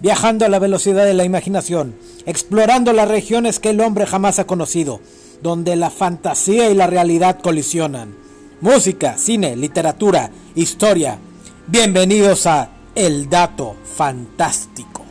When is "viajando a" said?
0.00-0.48